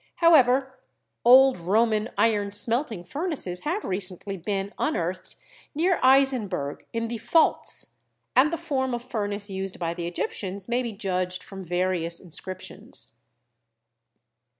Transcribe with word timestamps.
However, 0.15 0.79
old 1.23 1.59
Roman 1.59 2.09
iron 2.17 2.49
smelting 2.49 3.03
furnaces 3.03 3.59
have 3.65 3.85
recently 3.85 4.35
been 4.35 4.73
unearthed 4.79 5.35
near 5.75 5.99
Eisenberg 6.01 6.83
in 6.91 7.07
the 7.07 7.19
Pfalz, 7.19 7.91
and 8.35 8.51
the 8.51 8.57
form 8.57 8.95
of 8.95 9.03
furnace 9.03 9.51
used 9.51 9.77
by 9.77 9.93
the 9.93 10.07
Egyptians 10.07 10.67
may 10.67 10.81
be 10.81 10.91
judged 10.91 11.43
from 11.43 11.63
various 11.63 12.19
inscriptions. 12.19 13.19